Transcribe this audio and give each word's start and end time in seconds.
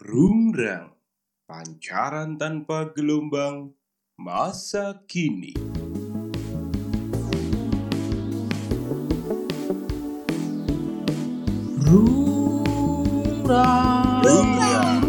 Rungrang, 0.00 0.96
pancaran 1.44 2.40
tanpa 2.40 2.88
gelombang, 2.96 3.76
masa 4.16 4.96
kini. 5.04 5.52
Rungrang. 11.84 13.44
Rungrang. 14.24 15.04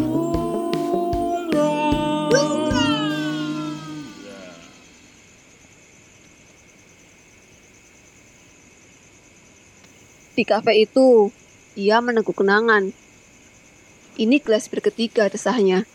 Di 10.36 10.44
kafe 10.44 10.84
itu, 10.84 11.32
ia 11.80 12.04
meneguk 12.04 12.36
kenangan. 12.44 12.92
Ini 14.12 14.44
gelas 14.44 14.68
bir 14.68 14.84
ketiga 14.84 15.32
desahnya. 15.32 15.88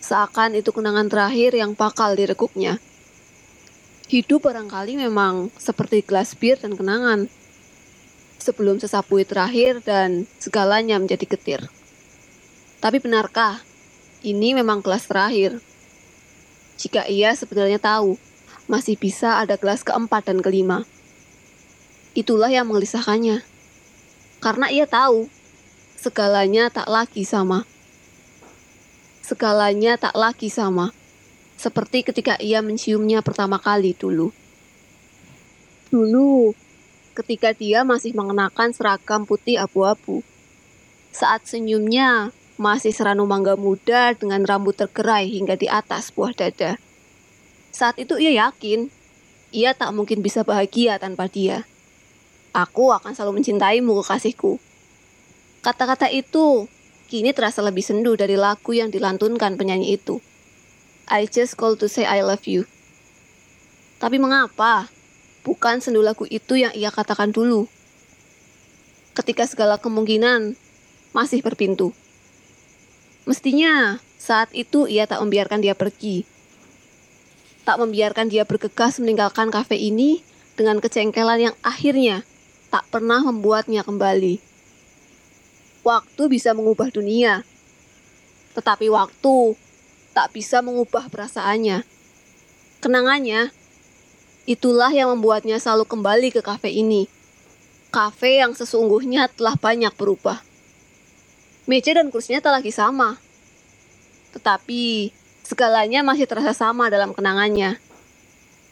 Seakan 0.00 0.56
itu 0.56 0.72
kenangan 0.72 1.12
terakhir 1.12 1.52
yang 1.52 1.76
bakal 1.76 2.16
direkuknya. 2.16 2.80
Hidup 4.08 4.48
barangkali 4.48 4.96
memang 4.96 5.52
seperti 5.60 6.00
gelas 6.00 6.32
bir 6.32 6.56
dan 6.56 6.72
kenangan. 6.72 7.28
Sebelum 8.40 8.80
sesapui 8.80 9.28
terakhir 9.28 9.84
dan 9.84 10.24
segalanya 10.40 10.96
menjadi 10.96 11.28
getir. 11.28 11.60
Tapi 12.80 12.96
benarkah 12.96 13.60
ini 14.24 14.56
memang 14.56 14.80
gelas 14.80 15.04
terakhir? 15.04 15.60
Jika 16.80 17.04
ia 17.12 17.36
sebetulnya 17.36 17.76
tahu, 17.76 18.16
masih 18.72 18.96
bisa 18.96 19.36
ada 19.36 19.60
gelas 19.60 19.84
keempat 19.84 20.32
dan 20.32 20.40
kelima. 20.40 20.88
Itulah 22.16 22.48
yang 22.48 22.72
menggelisahkannya. 22.72 23.44
Karena 24.40 24.66
ia 24.72 24.88
tahu 24.88 25.28
segalanya 26.02 26.66
tak 26.66 26.90
lagi 26.90 27.22
sama. 27.22 27.62
Segalanya 29.22 29.94
tak 29.94 30.18
lagi 30.18 30.50
sama. 30.50 30.90
Seperti 31.54 32.02
ketika 32.02 32.34
ia 32.42 32.58
menciumnya 32.58 33.22
pertama 33.22 33.62
kali 33.62 33.94
dulu. 33.94 34.34
Dulu, 35.94 36.58
ketika 37.14 37.54
dia 37.54 37.86
masih 37.86 38.18
mengenakan 38.18 38.74
seragam 38.74 39.22
putih 39.22 39.62
abu-abu. 39.62 40.26
Saat 41.14 41.46
senyumnya 41.46 42.34
masih 42.58 42.90
seranu 42.90 43.22
mangga 43.22 43.54
muda 43.54 44.10
dengan 44.18 44.42
rambut 44.42 44.74
tergerai 44.74 45.30
hingga 45.30 45.54
di 45.54 45.70
atas 45.70 46.10
buah 46.10 46.34
dada. 46.34 46.82
Saat 47.70 48.02
itu 48.02 48.18
ia 48.18 48.50
yakin, 48.50 48.90
ia 49.54 49.70
tak 49.70 49.94
mungkin 49.94 50.18
bisa 50.18 50.42
bahagia 50.42 50.98
tanpa 50.98 51.30
dia. 51.30 51.62
Aku 52.50 52.90
akan 52.90 53.14
selalu 53.14 53.38
mencintaimu, 53.38 54.02
kekasihku. 54.02 54.71
Kata-kata 55.62 56.10
itu 56.10 56.66
kini 57.06 57.30
terasa 57.30 57.62
lebih 57.62 57.86
sendu 57.86 58.18
dari 58.18 58.34
lagu 58.34 58.74
yang 58.74 58.90
dilantunkan 58.90 59.54
penyanyi 59.54 59.94
itu. 59.94 60.18
I 61.06 61.30
just 61.30 61.54
call 61.54 61.78
to 61.78 61.86
say 61.86 62.02
I 62.02 62.26
love 62.26 62.50
you. 62.50 62.66
Tapi 64.02 64.18
mengapa? 64.18 64.90
Bukan 65.46 65.78
sendu 65.78 66.02
lagu 66.02 66.26
itu 66.26 66.58
yang 66.58 66.74
ia 66.74 66.90
katakan 66.90 67.30
dulu. 67.30 67.70
Ketika 69.14 69.46
segala 69.46 69.78
kemungkinan 69.78 70.58
masih 71.14 71.46
berpintu. 71.46 71.94
Mestinya 73.22 74.02
saat 74.18 74.50
itu 74.50 74.90
ia 74.90 75.06
tak 75.06 75.22
membiarkan 75.22 75.62
dia 75.62 75.78
pergi. 75.78 76.26
Tak 77.62 77.78
membiarkan 77.78 78.26
dia 78.26 78.42
bergegas 78.42 78.98
meninggalkan 78.98 79.54
kafe 79.54 79.78
ini 79.78 80.26
dengan 80.58 80.82
kecengkelan 80.82 81.38
yang 81.38 81.56
akhirnya 81.62 82.26
tak 82.74 82.82
pernah 82.90 83.22
membuatnya 83.22 83.86
kembali. 83.86 84.51
Waktu 85.82 86.22
bisa 86.30 86.54
mengubah 86.54 86.94
dunia, 86.94 87.42
tetapi 88.54 88.86
waktu 88.86 89.58
tak 90.14 90.30
bisa 90.30 90.62
mengubah 90.62 91.10
perasaannya. 91.10 91.82
Kenangannya, 92.78 93.50
itulah 94.46 94.94
yang 94.94 95.10
membuatnya 95.10 95.58
selalu 95.58 95.88
kembali 95.90 96.28
ke 96.30 96.40
kafe 96.44 96.70
ini. 96.70 97.10
Kafe 97.90 98.38
yang 98.38 98.54
sesungguhnya 98.54 99.26
telah 99.34 99.58
banyak 99.58 99.90
berubah. 99.98 100.38
Meja 101.66 101.98
dan 101.98 102.14
kursinya 102.14 102.38
tak 102.38 102.62
lagi 102.62 102.70
sama. 102.70 103.18
Tetapi, 104.38 105.10
segalanya 105.42 106.06
masih 106.06 106.30
terasa 106.30 106.54
sama 106.54 106.94
dalam 106.94 107.10
kenangannya. 107.10 107.82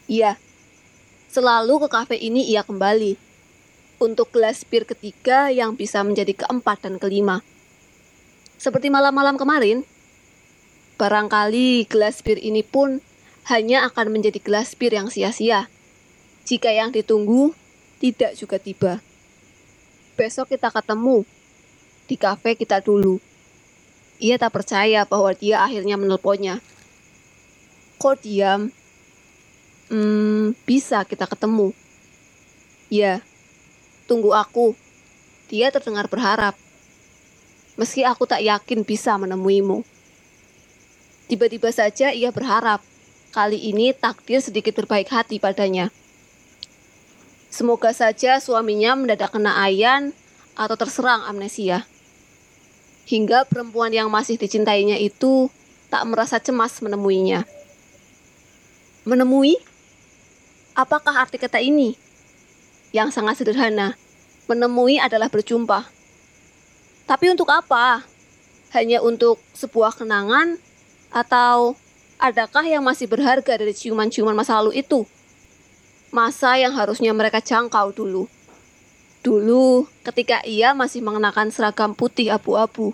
Iya, 0.07 0.39
selalu 1.27 1.87
ke 1.87 1.87
kafe 1.91 2.15
ini 2.19 2.47
ia 2.47 2.63
kembali 2.63 3.30
untuk 4.01 4.33
gelas 4.33 4.65
bir 4.65 4.89
ketiga 4.89 5.53
yang 5.53 5.77
bisa 5.77 6.01
menjadi 6.01 6.33
keempat 6.33 6.89
dan 6.89 6.97
kelima. 6.97 7.45
Seperti 8.57 8.89
malam-malam 8.89 9.37
kemarin, 9.37 9.85
barangkali 10.97 11.85
gelas 11.85 12.25
bir 12.25 12.41
ini 12.41 12.65
pun 12.65 12.97
hanya 13.45 13.85
akan 13.85 14.09
menjadi 14.09 14.41
gelas 14.41 14.73
bir 14.73 14.93
yang 14.97 15.13
sia-sia 15.13 15.69
jika 16.45 16.73
yang 16.73 16.89
ditunggu 16.89 17.53
tidak 18.01 18.33
juga 18.37 18.57
tiba. 18.57 18.93
Besok 20.17 20.53
kita 20.53 20.73
ketemu 20.73 21.25
di 22.09 22.15
kafe 22.17 22.57
kita 22.57 22.81
dulu. 22.81 23.21
Ia 24.21 24.37
tak 24.37 24.53
percaya 24.53 25.05
bahwa 25.05 25.33
dia 25.33 25.61
akhirnya 25.61 25.97
menelponnya. 25.97 26.61
Kok 27.97 28.21
diam? 28.21 28.69
Hmm, 29.89 30.53
bisa 30.65 31.01
kita 31.05 31.25
ketemu. 31.25 31.73
Ya, 32.91 33.23
Tunggu 34.09 34.33
aku. 34.33 34.73
Dia 35.51 35.69
terdengar 35.69 36.07
berharap. 36.07 36.55
Meski 37.75 38.05
aku 38.05 38.29
tak 38.29 38.45
yakin 38.45 38.85
bisa 38.85 39.17
menemuimu. 39.17 39.83
Tiba-tiba 41.31 41.71
saja 41.71 42.11
ia 42.11 42.29
berharap. 42.29 42.83
Kali 43.31 43.55
ini 43.55 43.95
takdir 43.95 44.43
sedikit 44.43 44.75
berbaik 44.75 45.07
hati 45.07 45.39
padanya. 45.39 45.87
Semoga 47.47 47.95
saja 47.95 48.39
suaminya 48.43 48.95
mendadak 48.95 49.31
kena 49.31 49.59
ayan 49.63 50.11
atau 50.55 50.75
terserang 50.75 51.23
amnesia. 51.27 51.87
Hingga 53.07 53.47
perempuan 53.47 53.91
yang 53.91 54.11
masih 54.11 54.35
dicintainya 54.35 54.99
itu 54.99 55.47
tak 55.91 56.03
merasa 56.07 56.39
cemas 56.39 56.79
menemuinya. 56.79 57.43
Menemui? 59.03 59.59
Apakah 60.71 61.27
arti 61.27 61.35
kata 61.35 61.59
ini? 61.59 61.95
Yang 62.91 63.15
sangat 63.15 63.39
sederhana, 63.39 63.95
menemui 64.51 64.99
adalah 64.99 65.31
berjumpa. 65.31 65.87
Tapi 67.07 67.25
untuk 67.31 67.47
apa? 67.47 68.03
Hanya 68.75 68.99
untuk 68.99 69.39
sebuah 69.55 69.95
kenangan 69.95 70.59
atau 71.11 71.75
adakah 72.19 72.63
yang 72.63 72.83
masih 72.83 73.07
berharga 73.07 73.55
dari 73.55 73.71
ciuman-ciuman 73.71 74.35
masa 74.35 74.59
lalu 74.59 74.83
itu? 74.83 75.07
Masa 76.11 76.59
yang 76.59 76.75
harusnya 76.75 77.15
mereka 77.15 77.39
jangkau 77.39 77.95
dulu. 77.95 78.27
Dulu 79.23 79.87
ketika 80.03 80.43
ia 80.43 80.75
masih 80.75 80.99
mengenakan 80.99 81.47
seragam 81.51 81.95
putih 81.95 82.31
abu-abu. 82.31 82.91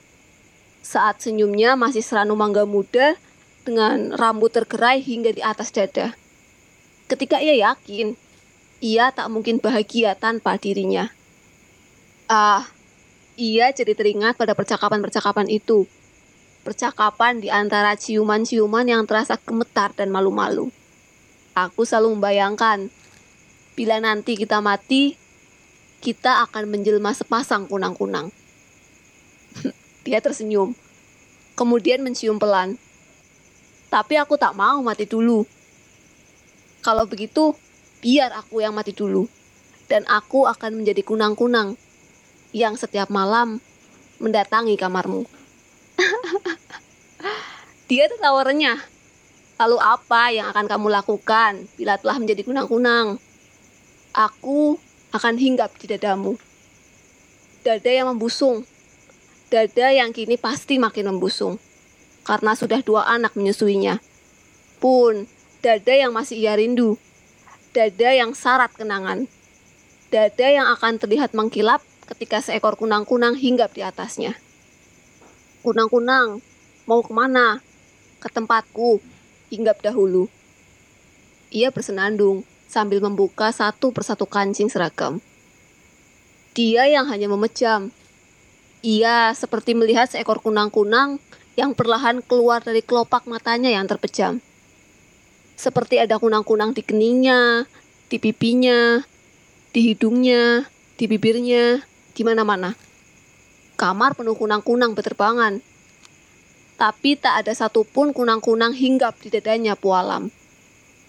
Saat 0.85 1.25
senyumnya 1.25 1.73
masih 1.73 2.05
seranu 2.05 2.37
mangga 2.37 2.69
muda 2.69 3.17
dengan 3.65 4.13
rambut 4.13 4.53
tergerai 4.53 5.01
hingga 5.01 5.33
di 5.33 5.41
atas 5.41 5.73
dada. 5.73 6.13
Ketika 7.09 7.41
ia 7.41 7.57
yakin, 7.57 8.26
ia 8.77 9.09
tak 9.09 9.33
mungkin 9.33 9.57
bahagia 9.57 10.13
tanpa 10.13 10.57
dirinya. 10.61 11.09
Ah, 12.29 12.69
ia 13.37 13.73
jadi 13.73 13.97
teringat 13.97 14.37
pada 14.37 14.53
percakapan-percakapan 14.53 15.49
itu. 15.49 15.89
Percakapan 16.61 17.39
di 17.39 17.47
antara 17.47 17.95
ciuman-ciuman 17.95 18.85
yang 18.85 19.03
terasa 19.07 19.39
gemetar 19.39 19.95
dan 19.95 20.11
malu-malu. 20.11 20.69
Aku 21.57 21.87
selalu 21.87 22.19
membayangkan, 22.19 22.93
bila 23.73 23.97
nanti 23.97 24.37
kita 24.37 24.61
mati, 24.61 25.17
kita 26.03 26.45
akan 26.45 26.69
menjelma 26.69 27.15
sepasang 27.17 27.65
kunang-kunang. 27.65 28.29
Dia 30.05 30.21
tersenyum, 30.21 30.77
kemudian 31.57 32.05
mencium 32.05 32.37
pelan. 32.37 32.77
Tapi 33.87 34.19
aku 34.19 34.35
tak 34.37 34.53
mau 34.53 34.83
mati 34.83 35.07
dulu. 35.07 35.47
Kalau 36.83 37.07
begitu, 37.09 37.55
biar 38.01 38.33
aku 38.33 38.61
yang 38.61 38.73
mati 38.75 38.93
dulu. 38.93 39.25
Dan 39.87 40.03
aku 40.03 40.43
akan 40.43 40.83
menjadi 40.83 40.99
kunang-kunang 40.99 41.79
yang 42.51 42.75
setiap 42.75 43.07
malam 43.07 43.63
mendatangi 44.19 44.75
kamarmu. 44.75 45.23
Dia 47.87 48.11
tertawa 48.11 48.43
renyah. 48.43 48.83
Lalu 49.57 49.77
apa 49.81 50.29
yang 50.29 50.51
akan 50.53 50.65
kamu 50.69 50.87
lakukan 50.91 51.65
bila 51.79 51.95
telah 51.97 52.19
menjadi 52.19 52.43
kunang-kunang? 52.45 53.17
Aku 54.11 54.77
akan 55.15 55.35
hinggap 55.39 55.73
di 55.79 55.87
dadamu. 55.89 56.35
Dada 57.63 57.89
yang 57.89 58.11
membusung. 58.11 58.67
Dada 59.47 59.87
yang 59.89 60.11
kini 60.11 60.35
pasti 60.35 60.77
makin 60.77 61.15
membusung. 61.15 61.57
Karena 62.27 62.53
sudah 62.53 62.83
dua 62.83 63.07
anak 63.07 63.33
menyusuinya. 63.39 64.03
Pun, 64.83 65.25
dada 65.63 65.93
yang 65.95 66.11
masih 66.11 66.37
ia 66.37 66.53
rindu. 66.59 66.99
Dada 67.77 68.09
yang 68.09 68.33
syarat 68.33 68.73
kenangan. 68.73 69.29
Dada 70.09 70.47
yang 70.49 70.65
akan 70.73 70.97
terlihat 70.97 71.37
mengkilap 71.37 71.85
ketika 72.09 72.41
seekor 72.41 72.73
kunang-kunang 72.73 73.37
hinggap 73.37 73.77
di 73.77 73.85
atasnya. 73.85 74.33
Kunang-kunang, 75.61 76.41
mau 76.89 77.05
ke 77.05 77.13
mana? 77.13 77.61
Ke 78.17 78.33
tempatku, 78.33 78.97
hinggap 79.53 79.85
dahulu. 79.85 80.25
Ia 81.53 81.69
bersenandung 81.69 82.49
sambil 82.65 82.97
membuka 82.97 83.53
satu 83.53 83.93
persatu 83.93 84.25
kancing 84.25 84.73
seragam. 84.73 85.21
Dia 86.57 86.89
yang 86.89 87.05
hanya 87.13 87.29
memejam. 87.29 87.93
Ia 88.81 89.37
seperti 89.37 89.77
melihat 89.77 90.09
seekor 90.09 90.41
kunang-kunang 90.41 91.21
yang 91.53 91.77
perlahan 91.77 92.25
keluar 92.25 92.57
dari 92.57 92.81
kelopak 92.81 93.29
matanya 93.29 93.69
yang 93.69 93.85
terpejam. 93.85 94.41
Seperti 95.57 95.97
ada 95.97 96.21
kunang-kunang 96.21 96.77
di 96.77 96.85
keningnya, 96.85 97.65
di 98.13 98.21
pipinya, 98.21 99.01
di 99.73 99.79
hidungnya, 99.89 100.69
di 100.93 101.05
bibirnya, 101.09 101.81
di 102.13 102.21
mana-mana. 102.21 102.77
Kamar 103.73 104.13
penuh 104.13 104.37
kunang-kunang 104.37 104.93
berterbangan. 104.93 105.57
Tapi 106.77 107.17
tak 107.17 107.41
ada 107.41 107.57
satupun 107.57 108.13
kunang-kunang 108.13 108.73
hinggap 108.77 109.17
di 109.17 109.33
dadanya 109.33 109.73
pualam. 109.73 110.29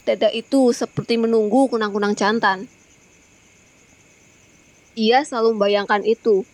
Dada 0.09 0.33
itu 0.33 0.73
seperti 0.73 1.21
menunggu 1.21 1.69
kunang-kunang 1.69 2.17
jantan. 2.17 2.65
Ia 4.97 5.29
selalu 5.29 5.61
membayangkan 5.61 6.09
itu. 6.09 6.49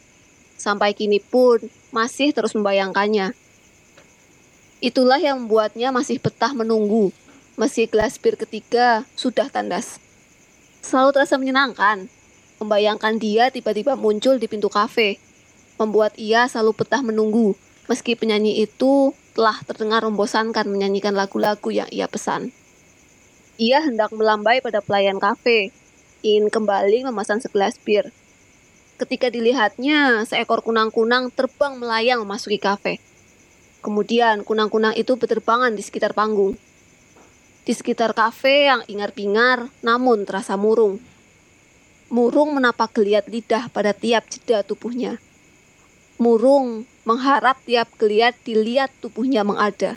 Sampai 0.59 0.99
kini 0.99 1.23
pun 1.23 1.63
masih 1.95 2.35
terus 2.35 2.59
membayangkannya. 2.59 3.31
Itulah 4.83 5.23
yang 5.23 5.47
membuatnya 5.47 5.95
masih 5.95 6.19
betah 6.19 6.51
menunggu, 6.51 7.15
meski 7.55 7.87
gelas 7.87 8.19
bir 8.19 8.35
ketiga 8.35 9.07
sudah 9.15 9.47
tandas. 9.47 10.03
Selalu 10.83 11.15
terasa 11.15 11.39
menyenangkan, 11.39 12.11
membayangkan 12.59 13.17
dia 13.23 13.49
tiba-tiba 13.55 13.95
muncul 13.95 14.43
di 14.43 14.51
pintu 14.51 14.67
kafe, 14.67 15.23
membuat 15.79 16.19
ia 16.19 16.51
selalu 16.51 16.75
betah 16.75 17.01
menunggu, 17.01 17.55
meski 17.87 18.19
penyanyi 18.19 18.63
itu 18.63 19.15
telah 19.35 19.59
terdengar 19.67 20.03
membosankan 20.07 20.67
menyanyikan 20.67 21.15
lagu-lagu 21.15 21.71
yang 21.71 21.91
ia 21.91 22.07
pesan. 22.11 22.55
Ia 23.55 23.87
hendak 23.87 24.11
melambai 24.11 24.59
pada 24.59 24.83
pelayan 24.83 25.23
kafe, 25.23 25.71
ingin 26.27 26.51
kembali 26.51 27.07
memesan 27.07 27.39
segelas 27.39 27.79
bir. 27.79 28.11
Ketika 28.99 29.31
dilihatnya, 29.31 30.23
seekor 30.27 30.63
kunang-kunang 30.63 31.31
terbang 31.35 31.79
melayang 31.79 32.23
memasuki 32.23 32.59
kafe. 32.59 33.03
Kemudian 33.83 34.47
kunang-kunang 34.47 34.95
itu 34.99 35.19
berterbangan 35.19 35.75
di 35.75 35.83
sekitar 35.83 36.15
panggung. 36.15 36.59
Di 37.65 37.73
sekitar 37.73 38.13
kafe 38.13 38.69
yang 38.69 38.85
ingar-bingar 38.85 39.73
namun 39.81 40.29
terasa 40.29 40.61
murung. 40.61 41.01
Murung 42.13 42.53
menapak 42.53 42.93
geliat 42.93 43.25
lidah 43.25 43.73
pada 43.73 43.97
tiap 43.97 44.29
jeda 44.29 44.61
tubuhnya. 44.61 45.17
Murung 46.21 46.85
mengharap 47.09 47.57
tiap 47.65 47.89
geliat 47.97 48.37
dilihat 48.45 48.93
tubuhnya 49.01 49.49
mengada. 49.49 49.97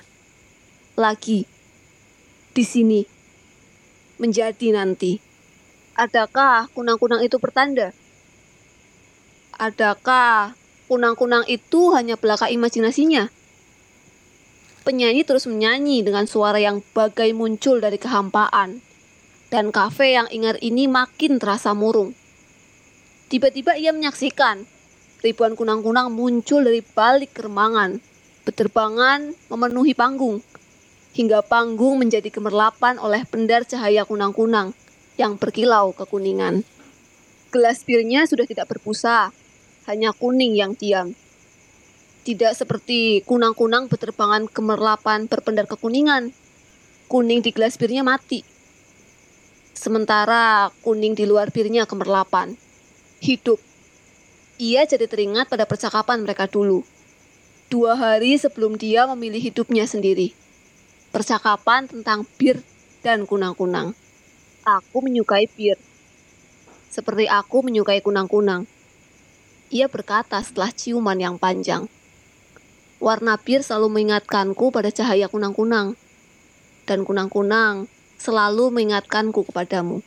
Lagi, 0.96 1.46
di 2.56 2.64
sini, 2.66 3.06
menjadi 4.18 4.74
nanti. 4.74 5.22
Adakah 5.94 6.72
kunang-kunang 6.74 7.22
itu 7.22 7.38
pertanda? 7.38 7.94
Adakah 9.60 10.58
kunang-kunang 10.88 11.46
itu 11.46 11.94
hanya 11.94 12.18
belaka 12.18 12.50
imajinasinya? 12.50 13.30
Penyanyi 14.88 15.28
terus 15.28 15.44
menyanyi 15.52 16.00
dengan 16.00 16.24
suara 16.32 16.64
yang 16.64 16.80
bagai 16.96 17.36
muncul 17.36 17.84
dari 17.84 18.00
kehampaan. 18.00 18.80
Dan 19.52 19.76
kafe 19.76 20.16
yang 20.16 20.32
ingat 20.32 20.64
ini 20.64 20.88
makin 20.88 21.44
terasa 21.44 21.76
murung. 21.76 22.16
Tiba-tiba 23.28 23.76
ia 23.76 23.92
menyaksikan 23.92 24.64
ribuan 25.20 25.60
kunang-kunang 25.60 26.08
muncul 26.08 26.64
dari 26.64 26.80
balik 26.80 27.36
keremangan, 27.36 28.00
berterbangan 28.48 29.36
memenuhi 29.52 29.92
panggung, 29.92 30.40
hingga 31.12 31.44
panggung 31.44 32.00
menjadi 32.00 32.32
gemerlapan 32.32 32.96
oleh 32.96 33.28
pendar 33.28 33.68
cahaya 33.68 34.08
kunang-kunang 34.08 34.72
yang 35.20 35.36
berkilau 35.36 35.92
kekuningan. 35.92 36.64
Gelas 37.52 37.84
birnya 37.84 38.24
sudah 38.24 38.48
tidak 38.48 38.72
berbusa, 38.72 39.36
hanya 39.92 40.16
kuning 40.16 40.56
yang 40.56 40.80
diam. 40.80 41.12
Tidak 42.28 42.52
seperti 42.52 43.24
kunang-kunang 43.24 43.88
berterbangan 43.88 44.52
kemerlapan 44.52 45.32
berpendar 45.32 45.64
kekuningan. 45.64 46.36
Kuning 47.08 47.40
di 47.40 47.56
gelas 47.56 47.80
birnya 47.80 48.04
mati. 48.04 48.44
Sementara 49.72 50.68
kuning 50.84 51.16
di 51.16 51.24
luar 51.24 51.56
birnya 51.56 51.88
kemerlapan. 51.88 52.60
Hidup. 53.24 53.64
Ia 54.60 54.84
jadi 54.84 55.08
teringat 55.08 55.48
pada 55.48 55.64
percakapan 55.64 56.28
mereka 56.28 56.52
dulu. 56.52 56.84
Dua 57.72 57.96
hari 57.96 58.36
sebelum 58.36 58.76
dia 58.76 59.08
memilih 59.08 59.40
hidupnya 59.40 59.88
sendiri. 59.88 60.36
Percakapan 61.16 61.88
tentang 61.88 62.28
bir 62.36 62.60
dan 63.08 63.24
kunang-kunang. 63.24 63.96
Aku 64.68 65.00
menyukai 65.00 65.48
bir. 65.48 65.80
Seperti 66.92 67.32
aku 67.32 67.64
menyukai 67.64 68.04
kunang-kunang 68.04 68.68
ia 69.68 69.92
berkata 69.92 70.40
setelah 70.40 70.72
ciuman 70.72 71.20
yang 71.20 71.36
panjang. 71.36 71.92
Warna 72.98 73.38
bir 73.38 73.62
selalu 73.62 73.94
mengingatkanku 73.94 74.74
pada 74.74 74.90
cahaya 74.90 75.30
kunang-kunang. 75.30 75.94
Dan 76.90 77.06
kunang-kunang 77.06 77.86
selalu 78.18 78.74
mengingatkanku 78.74 79.46
kepadamu. 79.48 80.02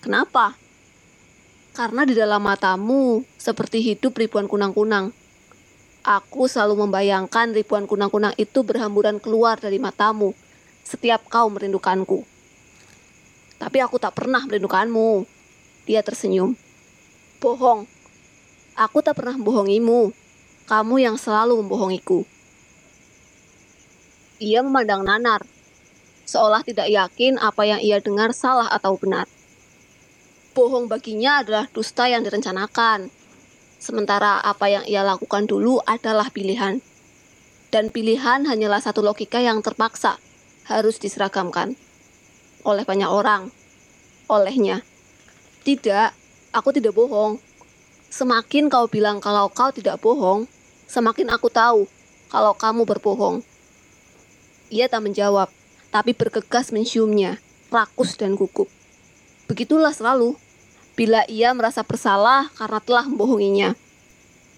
Kenapa? 0.00 0.56
Karena 1.76 2.08
di 2.08 2.16
dalam 2.16 2.40
matamu 2.40 3.22
seperti 3.36 3.84
hidup 3.84 4.16
ribuan 4.16 4.48
kunang-kunang. 4.48 5.12
Aku 6.00 6.48
selalu 6.48 6.88
membayangkan 6.88 7.52
ribuan 7.52 7.84
kunang-kunang 7.84 8.32
itu 8.40 8.64
berhamburan 8.64 9.20
keluar 9.20 9.60
dari 9.60 9.76
matamu 9.76 10.32
setiap 10.80 11.28
kau 11.28 11.52
merindukanku. 11.52 12.24
Tapi 13.60 13.78
aku 13.84 14.00
tak 14.00 14.16
pernah 14.16 14.40
merindukanmu. 14.48 15.28
Dia 15.84 16.00
tersenyum. 16.00 16.56
Bohong, 17.40 17.84
Aku 18.80 19.04
tak 19.04 19.20
pernah 19.20 19.36
membohongimu. 19.36 20.08
Kamu 20.70 21.02
yang 21.02 21.18
selalu 21.18 21.66
membohongiku. 21.66 22.22
Ia 24.38 24.62
memandang 24.62 25.02
Nanar, 25.02 25.42
seolah 26.22 26.62
tidak 26.62 26.86
yakin 26.86 27.42
apa 27.42 27.66
yang 27.66 27.82
ia 27.82 27.98
dengar 27.98 28.30
salah 28.30 28.70
atau 28.70 28.94
benar. 28.94 29.26
Bohong 30.54 30.86
baginya 30.86 31.42
adalah 31.42 31.66
dusta 31.74 32.06
yang 32.06 32.22
direncanakan, 32.22 33.10
sementara 33.82 34.38
apa 34.38 34.70
yang 34.70 34.86
ia 34.86 35.02
lakukan 35.02 35.50
dulu 35.50 35.82
adalah 35.82 36.30
pilihan. 36.30 36.78
Dan 37.74 37.90
pilihan 37.90 38.46
hanyalah 38.46 38.78
satu 38.78 39.02
logika 39.02 39.42
yang 39.42 39.66
terpaksa 39.66 40.22
harus 40.70 41.02
diseragamkan 41.02 41.74
oleh 42.62 42.86
banyak 42.86 43.10
orang, 43.10 43.50
olehnya. 44.30 44.86
Tidak, 45.66 46.14
aku 46.54 46.70
tidak 46.70 46.94
bohong. 46.94 47.42
Semakin 48.06 48.70
kau 48.70 48.86
bilang 48.86 49.18
kalau 49.18 49.50
kau 49.50 49.74
tidak 49.74 49.98
bohong, 49.98 50.46
semakin 50.90 51.30
aku 51.30 51.46
tahu 51.46 51.86
kalau 52.26 52.50
kamu 52.58 52.82
berbohong. 52.82 53.46
Ia 54.74 54.90
tak 54.90 55.06
menjawab, 55.06 55.46
tapi 55.94 56.10
bergegas 56.10 56.74
menciumnya, 56.74 57.38
rakus 57.70 58.18
dan 58.18 58.34
gugup. 58.34 58.66
Begitulah 59.46 59.94
selalu, 59.94 60.34
bila 60.98 61.22
ia 61.30 61.54
merasa 61.54 61.86
bersalah 61.86 62.50
karena 62.58 62.82
telah 62.82 63.06
membohonginya. 63.06 63.78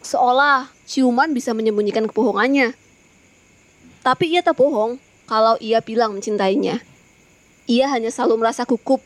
Seolah 0.00 0.72
ciuman 0.88 1.36
bisa 1.36 1.52
menyembunyikan 1.52 2.08
kebohongannya. 2.08 2.72
Tapi 4.00 4.24
ia 4.32 4.40
tak 4.40 4.56
bohong 4.56 4.96
kalau 5.28 5.60
ia 5.60 5.84
bilang 5.84 6.16
mencintainya. 6.16 6.80
Ia 7.68 7.92
hanya 7.92 8.08
selalu 8.08 8.40
merasa 8.40 8.64
gugup. 8.64 9.04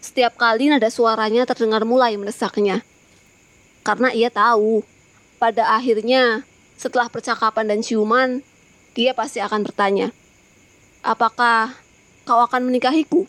Setiap 0.00 0.40
kali 0.40 0.72
nada 0.72 0.88
suaranya 0.88 1.44
terdengar 1.44 1.84
mulai 1.84 2.16
mendesaknya 2.16 2.84
karena 3.84 4.08
ia 4.16 4.32
tahu 4.32 4.80
pada 5.36 5.76
akhirnya 5.76 6.48
setelah 6.74 7.10
percakapan 7.10 7.70
dan 7.70 7.80
ciuman 7.80 8.42
dia 8.94 9.14
pasti 9.14 9.42
akan 9.42 9.66
bertanya 9.66 10.14
apakah 11.04 11.76
kau 12.24 12.40
akan 12.40 12.72
menikahiku? 12.72 13.28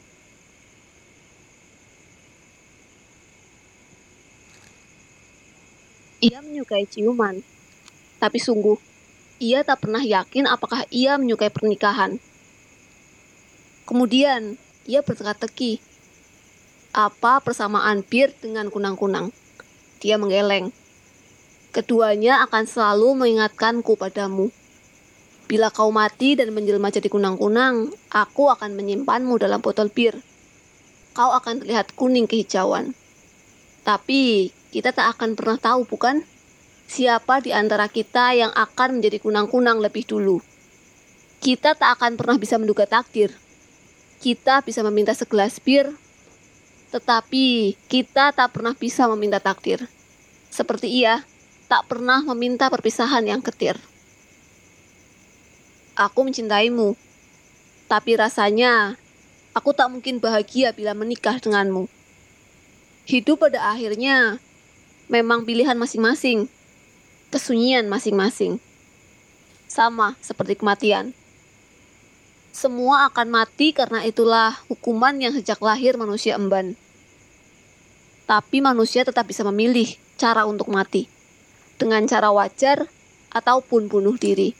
Ia 6.23 6.39
menyukai 6.41 6.87
ciuman. 6.87 7.43
Tapi 8.17 8.39
sungguh 8.39 8.79
ia 9.37 9.61
tak 9.67 9.83
pernah 9.83 9.99
yakin 9.99 10.47
apakah 10.47 10.87
ia 10.87 11.19
menyukai 11.19 11.51
pernikahan. 11.51 12.17
Kemudian 13.85 14.57
ia 14.87 15.03
berteka-teki 15.03 15.83
apa 16.95 17.43
persamaan 17.43 18.01
bir 18.01 18.31
dengan 18.39 18.71
kunang-kunang? 18.71 19.35
Dia 19.99 20.15
menggeleng. 20.15 20.71
Keduanya 21.75 22.39
akan 22.47 22.63
selalu 22.63 23.19
mengingatkanku 23.19 23.99
padamu. 23.99 24.47
Bila 25.51 25.67
kau 25.75 25.91
mati 25.91 26.39
dan 26.39 26.55
menjelma 26.55 26.87
jadi 26.87 27.11
kunang-kunang, 27.11 27.91
aku 28.15 28.47
akan 28.47 28.79
menyimpanmu 28.79 29.35
dalam 29.35 29.59
botol 29.59 29.91
bir. 29.91 30.15
Kau 31.11 31.35
akan 31.35 31.59
terlihat 31.59 31.91
kuning 31.99 32.31
kehijauan. 32.31 32.95
Tapi 33.83 34.55
kita 34.71 34.95
tak 34.95 35.19
akan 35.19 35.35
pernah 35.35 35.59
tahu, 35.59 35.83
bukan? 35.83 36.23
siapa 36.85 37.41
di 37.41 37.49
antara 37.49 37.89
kita 37.89 38.37
yang 38.37 38.53
akan 38.53 39.01
menjadi 39.01 39.17
kunang-kunang 39.21 39.81
lebih 39.81 40.05
dulu. 40.05 40.41
Kita 41.41 41.77
tak 41.77 41.99
akan 42.01 42.17
pernah 42.17 42.37
bisa 42.41 42.57
menduga 42.57 42.89
takdir. 42.89 43.33
Kita 44.21 44.65
bisa 44.65 44.81
meminta 44.81 45.13
segelas 45.13 45.61
bir, 45.61 45.93
tetapi 46.89 47.75
kita 47.85 48.33
tak 48.33 48.49
pernah 48.55 48.73
bisa 48.73 49.05
meminta 49.11 49.37
takdir. 49.37 49.85
Seperti 50.49 50.87
ia, 50.89 51.21
tak 51.65 51.89
pernah 51.89 52.21
meminta 52.21 52.69
perpisahan 52.69 53.25
yang 53.25 53.41
ketir. 53.41 53.77
Aku 55.97 56.27
mencintaimu, 56.27 56.93
tapi 57.89 58.19
rasanya 58.19 58.99
aku 59.55 59.71
tak 59.71 59.89
mungkin 59.89 60.19
bahagia 60.19 60.75
bila 60.75 60.91
menikah 60.93 61.39
denganmu. 61.39 61.87
Hidup 63.05 63.45
pada 63.47 63.73
akhirnya 63.73 64.37
memang 65.07 65.45
pilihan 65.45 65.77
masing-masing, 65.77 66.51
kesunyian 67.31 67.87
masing-masing. 67.87 68.59
Sama 69.65 70.19
seperti 70.21 70.59
kematian. 70.59 71.15
Semua 72.55 73.11
akan 73.11 73.27
mati 73.31 73.75
karena 73.75 74.05
itulah 74.07 74.55
hukuman 74.71 75.15
yang 75.19 75.35
sejak 75.35 75.59
lahir 75.59 75.99
manusia 75.99 76.39
emban. 76.39 76.77
Tapi 78.25 78.57
manusia 78.63 79.03
tetap 79.05 79.27
bisa 79.27 79.43
memilih 79.43 79.91
cara 80.15 80.47
untuk 80.47 80.71
mati. 80.71 81.14
Dengan 81.75 82.07
cara 82.07 82.31
wajar 82.31 82.87
ataupun 83.31 83.91
bunuh 83.91 84.15
diri. 84.15 84.55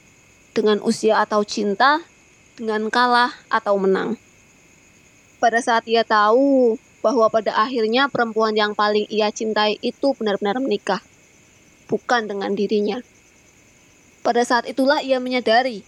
Dengan 0.55 0.79
usia 0.83 1.19
atau 1.23 1.43
cinta, 1.43 2.03
dengan 2.55 2.87
kalah 2.87 3.35
atau 3.51 3.75
menang. 3.75 4.15
Pada 5.43 5.59
saat 5.59 5.83
ia 5.87 6.07
tahu 6.07 6.79
bahwa 7.03 7.27
pada 7.27 7.53
akhirnya 7.53 8.07
perempuan 8.07 8.55
yang 8.55 8.73
paling 8.73 9.05
ia 9.11 9.29
cintai 9.29 9.77
itu 9.83 10.15
benar-benar 10.15 10.57
menikah, 10.57 11.03
bukan 11.91 12.25
dengan 12.25 12.55
dirinya. 12.55 13.03
Pada 14.25 14.41
saat 14.41 14.65
itulah 14.65 15.05
ia 15.05 15.21
menyadari 15.21 15.85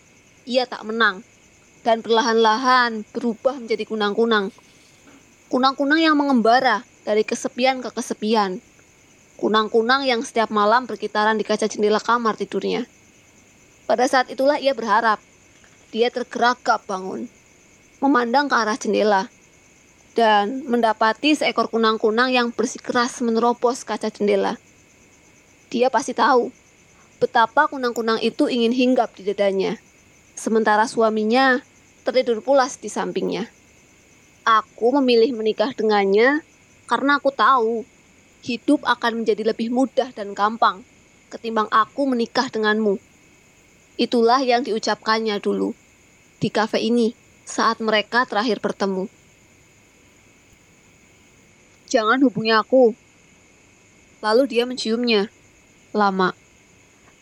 ia 0.48 0.64
tak 0.64 0.88
menang 0.88 1.28
dan 1.84 2.00
perlahan-lahan 2.00 3.04
berubah 3.12 3.60
menjadi 3.60 3.84
kunang-kunang. 3.84 4.56
Kunang-kunang 5.52 6.00
yang 6.00 6.16
mengembara 6.16 6.88
dari 7.04 7.28
kesepian 7.28 7.84
ke 7.84 7.92
kesepian. 7.92 8.64
Kunang-kunang 9.38 10.02
yang 10.02 10.26
setiap 10.26 10.50
malam 10.50 10.90
berkitaran 10.90 11.38
di 11.38 11.46
kaca 11.46 11.70
jendela 11.70 12.02
kamar 12.02 12.34
tidurnya. 12.34 12.90
Pada 13.86 14.10
saat 14.10 14.34
itulah 14.34 14.58
ia 14.58 14.74
berharap. 14.74 15.22
Dia 15.94 16.10
tergerakap 16.10 16.84
bangun, 16.90 17.30
memandang 18.02 18.50
ke 18.50 18.56
arah 18.58 18.76
jendela 18.76 19.30
dan 20.18 20.66
mendapati 20.66 21.38
seekor 21.38 21.70
kunang-kunang 21.70 22.34
yang 22.34 22.50
bersikeras 22.50 23.22
menerobos 23.22 23.86
kaca 23.86 24.10
jendela. 24.10 24.58
Dia 25.70 25.94
pasti 25.94 26.18
tahu 26.18 26.50
betapa 27.22 27.70
kunang-kunang 27.70 28.18
itu 28.26 28.50
ingin 28.50 28.74
hinggap 28.74 29.14
di 29.14 29.22
dadanya, 29.22 29.78
sementara 30.34 30.90
suaminya 30.90 31.62
tertidur 32.02 32.42
pulas 32.42 32.82
di 32.82 32.90
sampingnya. 32.90 33.46
Aku 34.42 34.90
memilih 34.98 35.38
menikah 35.38 35.78
dengannya 35.78 36.42
karena 36.90 37.22
aku 37.22 37.30
tahu 37.30 37.86
hidup 38.46 38.86
akan 38.86 39.24
menjadi 39.24 39.48
lebih 39.48 39.72
mudah 39.74 40.14
dan 40.14 40.36
gampang 40.38 40.86
ketimbang 41.28 41.68
aku 41.70 42.08
menikah 42.08 42.48
denganmu. 42.48 43.00
Itulah 44.00 44.40
yang 44.42 44.64
diucapkannya 44.64 45.42
dulu 45.44 45.76
di 46.38 46.50
kafe 46.54 46.80
ini 46.80 47.18
saat 47.44 47.82
mereka 47.84 48.24
terakhir 48.24 48.62
bertemu. 48.64 49.10
Jangan 51.88 52.20
hubungi 52.24 52.52
aku. 52.52 52.92
Lalu 54.20 54.44
dia 54.52 54.64
menciumnya. 54.68 55.32
Lama. 55.96 56.36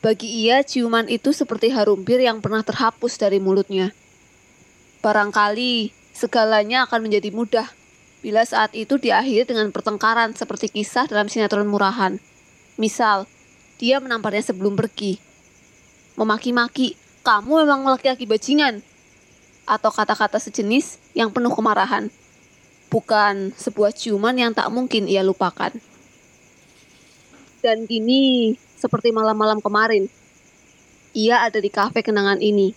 Bagi 0.02 0.46
ia, 0.46 0.62
ciuman 0.62 1.10
itu 1.10 1.34
seperti 1.34 1.74
harum 1.74 2.02
bir 2.02 2.22
yang 2.22 2.42
pernah 2.42 2.62
terhapus 2.62 3.18
dari 3.18 3.38
mulutnya. 3.38 3.94
Barangkali 5.06 5.94
segalanya 6.14 6.90
akan 6.90 7.10
menjadi 7.10 7.30
mudah 7.30 7.68
bila 8.26 8.42
saat 8.42 8.74
itu 8.74 8.98
diakhiri 8.98 9.46
dengan 9.46 9.70
pertengkaran 9.70 10.34
seperti 10.34 10.74
kisah 10.74 11.06
dalam 11.06 11.30
sinetron 11.30 11.70
murahan. 11.70 12.18
Misal, 12.74 13.30
dia 13.78 14.02
menamparnya 14.02 14.42
sebelum 14.42 14.74
pergi. 14.74 15.22
Memaki-maki, 16.18 16.98
kamu 17.22 17.70
memang 17.70 17.86
laki-laki 17.86 18.26
bajingan. 18.26 18.82
Atau 19.70 19.94
kata-kata 19.94 20.42
sejenis 20.42 20.98
yang 21.14 21.30
penuh 21.30 21.54
kemarahan 21.54 22.10
bukan 22.90 23.54
sebuah 23.60 23.94
ciuman 23.94 24.34
yang 24.34 24.58
tak 24.58 24.74
mungkin 24.74 25.06
ia 25.06 25.22
lupakan. 25.22 25.74
Dan 27.62 27.86
kini, 27.86 28.58
seperti 28.78 29.14
malam-malam 29.14 29.62
kemarin, 29.62 30.10
ia 31.14 31.46
ada 31.46 31.62
di 31.62 31.70
kafe 31.70 32.02
kenangan 32.02 32.42
ini. 32.42 32.74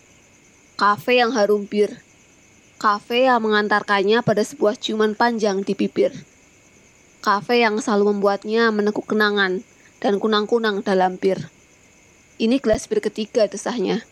Kafe 0.76 1.24
yang 1.24 1.32
harum 1.32 1.64
bir. 1.64 2.07
Kafe 2.78 3.26
yang 3.26 3.42
mengantarkannya 3.42 4.22
pada 4.22 4.46
sebuah 4.46 4.78
ciuman 4.78 5.18
panjang 5.18 5.66
di 5.66 5.74
bibir. 5.74 6.14
Kafe 7.18 7.58
yang 7.58 7.82
selalu 7.82 8.14
membuatnya 8.14 8.70
menekuk 8.70 9.10
kenangan 9.10 9.66
dan 9.98 10.22
kunang-kunang 10.22 10.86
dalam 10.86 11.18
bir. 11.18 11.50
Ini 12.38 12.62
gelas 12.62 12.86
bir 12.86 13.02
ketiga 13.02 13.50
desahnya. 13.50 14.06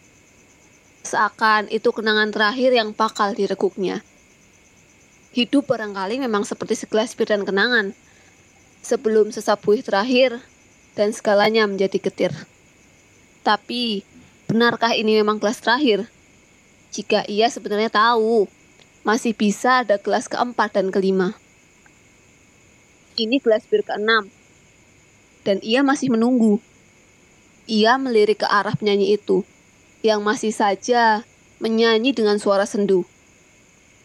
Seakan 1.07 1.71
itu 1.71 1.95
kenangan 1.95 2.35
terakhir 2.35 2.75
yang 2.75 2.91
bakal 2.91 3.39
direguknya. 3.39 4.03
Hidup 5.31 5.71
barangkali 5.71 6.19
memang 6.19 6.43
seperti 6.43 6.75
segelas 6.75 7.15
bir 7.15 7.31
dan 7.31 7.47
kenangan. 7.47 7.95
Sebelum 8.83 9.31
sesapuih 9.31 9.87
terakhir, 9.87 10.43
dan 10.99 11.15
segalanya 11.15 11.71
menjadi 11.71 12.03
getir. 12.03 12.33
Tapi, 13.47 14.03
benarkah 14.51 14.97
ini 14.99 15.23
memang 15.23 15.39
gelas 15.39 15.63
terakhir? 15.63 16.11
Jika 16.97 17.29
ia 17.29 17.53
sebenarnya 17.53 17.93
tahu, 17.93 18.49
masih 19.05 19.37
bisa 19.37 19.85
ada 19.85 20.01
gelas 20.01 20.33
keempat 20.33 20.81
dan 20.81 20.89
kelima. 20.89 21.37
Ini 23.21 23.37
gelas 23.45 23.69
bir 23.69 23.85
keenam. 23.85 24.33
Dan 25.45 25.61
ia 25.61 25.85
masih 25.85 26.09
menunggu. 26.09 26.57
Ia 27.69 28.01
melirik 28.01 28.41
ke 28.41 28.49
arah 28.49 28.73
penyanyi 28.73 29.13
itu, 29.13 29.45
yang 30.01 30.25
masih 30.25 30.57
saja 30.57 31.21
menyanyi 31.61 32.17
dengan 32.17 32.41
suara 32.41 32.65
sendu. 32.65 33.05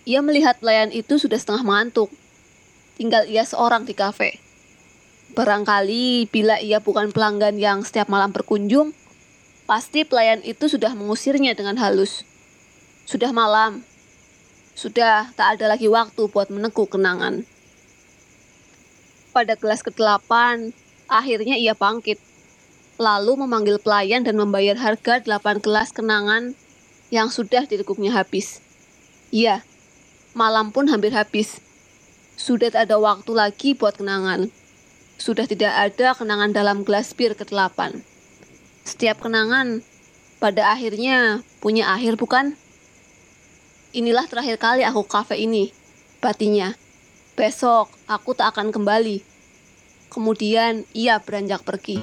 Ia 0.04 0.20
melihat 0.20 0.60
pelayan 0.60 0.92
itu 0.92 1.16
sudah 1.16 1.40
setengah 1.40 1.64
mengantuk. 1.64 2.12
Tinggal 3.00 3.24
ia 3.32 3.48
seorang 3.48 3.88
di 3.88 3.96
kafe. 3.96 4.44
Barangkali 5.32 6.28
bila 6.28 6.60
ia 6.60 6.84
bukan 6.84 7.16
pelanggan 7.16 7.56
yang 7.56 7.88
setiap 7.88 8.12
malam 8.12 8.36
berkunjung, 8.36 8.92
pasti 9.64 10.04
pelayan 10.04 10.44
itu 10.44 10.68
sudah 10.68 10.92
mengusirnya 10.92 11.56
dengan 11.56 11.80
halus. 11.80 12.28
Sudah 13.12 13.36
malam. 13.36 13.84
Sudah 14.72 15.36
tak 15.36 15.60
ada 15.60 15.75
lagi 15.75 15.91
waktu 15.91 16.32
buat 16.32 16.48
menekuk 16.48 16.96
kenangan. 16.96 17.44
Pada 19.36 19.60
kelas 19.60 19.84
ke-8, 19.84 20.32
akhirnya 21.12 21.60
ia 21.60 21.75
bangkit. 21.75 22.24
Lalu 22.96 23.44
memanggil 23.44 23.84
pelayan 23.84 24.24
dan 24.24 24.39
membayar 24.39 24.80
harga 24.80 25.20
8 25.20 25.60
kelas 25.60 25.91
kenangan 25.91 26.56
yang 27.12 27.27
sudah 27.27 27.68
ditekuknya 27.68 28.15
habis. 28.15 28.63
Iya, 29.36 29.68
Malam 30.32 30.72
pun 30.72 30.88
hampir 30.88 31.12
habis. 31.12 31.60
Sudah 32.39 32.72
tak 32.72 32.88
ada 32.88 32.96
waktu 32.96 33.36
lagi 33.36 33.75
buat 33.75 34.00
kenangan. 34.00 34.48
Sudah 35.20 35.44
tidak 35.44 35.75
ada 35.75 36.15
kenangan 36.15 36.56
dalam 36.56 36.88
gelas 36.88 37.12
bir 37.12 37.36
ke-8. 37.36 38.00
Setiap 38.88 39.20
kenangan 39.20 39.84
pada 40.39 40.72
akhirnya 40.72 41.44
punya 41.60 41.91
akhir 41.91 42.15
bukan? 42.15 42.56
Inilah 43.92 44.24
terakhir 44.24 44.56
kali 44.56 44.88
aku 44.88 45.04
kafe 45.04 45.36
ini, 45.36 45.68
batinya. 46.24 46.72
Besok 47.36 47.92
aku 48.08 48.32
tak 48.32 48.56
akan 48.56 48.72
kembali. 48.72 49.20
Kemudian 50.08 50.88
ia 50.96 51.20
beranjak 51.20 51.60
pergi. 51.68 52.00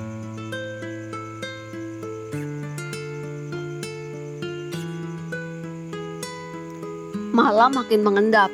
Malam 7.33 7.73
makin 7.73 8.05
mengendap. 8.05 8.53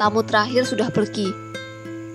Tamu 0.00 0.24
terakhir 0.24 0.64
sudah 0.64 0.88
pergi. 0.88 1.28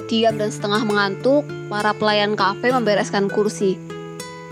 Diam 0.10 0.42
dan 0.42 0.50
setengah 0.50 0.90
mengantuk, 0.90 1.46
para 1.70 1.94
pelayan 1.94 2.34
kafe 2.34 2.74
membereskan 2.74 3.30
kursi. 3.30 3.78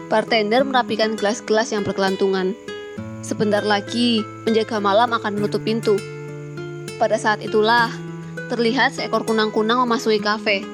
Bartender 0.06 0.62
merapikan 0.62 1.18
gelas-gelas 1.18 1.74
yang 1.74 1.82
berkelantungan. 1.82 2.54
Sebentar 3.24 3.64
lagi, 3.64 4.20
penjaga 4.44 4.84
malam 4.84 5.16
akan 5.16 5.40
menutup 5.40 5.64
pintu. 5.64 5.96
Pada 7.00 7.16
saat 7.16 7.40
itulah, 7.40 7.88
terlihat 8.52 9.00
seekor 9.00 9.24
kunang-kunang 9.24 9.80
memasuki 9.88 10.20
kafe. 10.20 10.68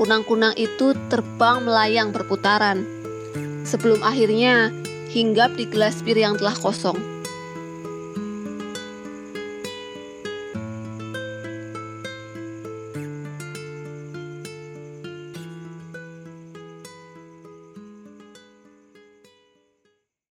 Kunang-kunang 0.00 0.56
itu 0.56 0.96
terbang 1.12 1.60
melayang 1.60 2.16
berputaran. 2.16 2.88
Sebelum 3.68 4.00
akhirnya 4.00 4.72
hinggap 5.12 5.52
di 5.60 5.68
gelas 5.68 6.00
bir 6.00 6.16
yang 6.16 6.40
telah 6.40 6.56
kosong. 6.56 6.96